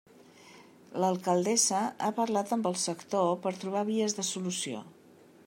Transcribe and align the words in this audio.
L'alcaldessa 1.03 1.81
ha 2.07 2.11
parlat 2.21 2.55
amb 2.57 2.71
el 2.71 2.79
sector 2.87 3.31
per 3.45 3.55
trobar 3.65 3.85
vies 3.93 4.19
de 4.23 4.27
solució. 4.35 4.83